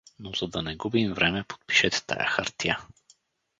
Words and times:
Но 0.19 0.31
за 0.33 0.47
да 0.47 0.61
не 0.61 0.75
губим 0.75 1.13
време, 1.13 1.43
подпишете 1.43 2.01
тая 2.07 2.27
хартия. 2.29 2.79